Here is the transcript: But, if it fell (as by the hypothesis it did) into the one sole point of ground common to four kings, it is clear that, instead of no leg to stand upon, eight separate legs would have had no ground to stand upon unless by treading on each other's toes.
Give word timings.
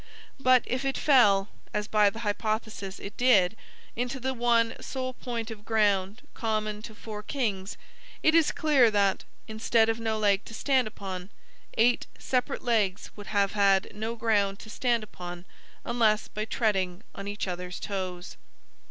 But, 0.39 0.63
if 0.65 0.83
it 0.83 0.97
fell 0.97 1.49
(as 1.75 1.87
by 1.87 2.09
the 2.09 2.21
hypothesis 2.21 2.97
it 2.97 3.15
did) 3.17 3.55
into 3.95 4.19
the 4.19 4.33
one 4.33 4.75
sole 4.81 5.13
point 5.13 5.51
of 5.51 5.63
ground 5.63 6.23
common 6.33 6.81
to 6.81 6.95
four 6.95 7.21
kings, 7.21 7.77
it 8.23 8.33
is 8.33 8.51
clear 8.51 8.89
that, 8.89 9.25
instead 9.47 9.89
of 9.89 9.99
no 9.99 10.17
leg 10.17 10.43
to 10.45 10.55
stand 10.55 10.87
upon, 10.87 11.29
eight 11.77 12.07
separate 12.17 12.63
legs 12.63 13.11
would 13.15 13.27
have 13.27 13.51
had 13.51 13.95
no 13.95 14.15
ground 14.15 14.57
to 14.61 14.71
stand 14.71 15.03
upon 15.03 15.45
unless 15.85 16.27
by 16.27 16.45
treading 16.45 17.03
on 17.13 17.27
each 17.27 17.47
other's 17.47 17.79
toes. 17.79 18.37